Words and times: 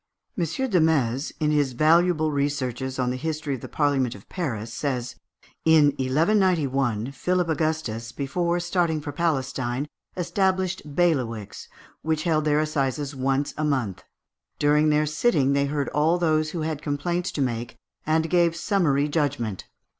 Desmaze, 0.35 1.31
in 1.39 1.51
his 1.51 1.73
valuable 1.73 2.31
researches 2.31 2.97
on 2.97 3.11
the 3.11 3.17
history 3.17 3.53
of 3.53 3.61
the 3.61 3.67
Parliament 3.69 4.15
of 4.15 4.27
Paris, 4.29 4.73
says 4.73 5.15
"In 5.63 5.89
1191, 5.99 7.11
Philip 7.11 7.47
Augustus, 7.47 8.11
before 8.11 8.59
starting 8.59 8.99
for 8.99 9.11
Palestine, 9.11 9.87
established 10.17 10.81
bailiwicks, 10.95 11.67
which 12.01 12.23
held 12.23 12.45
their 12.45 12.59
assizes 12.59 13.15
once 13.15 13.53
a 13.57 13.63
month; 13.63 14.03
during 14.57 14.89
their 14.89 15.05
sitting 15.05 15.53
they 15.53 15.67
heard 15.67 15.87
all 15.89 16.17
those 16.17 16.49
who 16.49 16.61
had 16.61 16.81
complaints 16.81 17.31
to 17.33 17.41
make, 17.43 17.77
and 18.03 18.27
gave 18.27 18.55
summary 18.55 19.07
judgment. 19.07 19.65